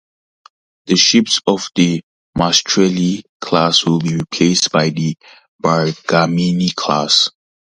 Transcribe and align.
The 0.87 0.95
ships 0.95 1.41
of 1.45 1.69
the 1.75 2.01
"Maestrale" 2.35 3.21
class 3.39 3.85
will 3.85 3.99
be 3.99 4.15
replaced 4.15 4.71
by 4.71 4.89
the 4.89 5.15
"Bergamini" 5.63 6.73
class. 6.75 7.29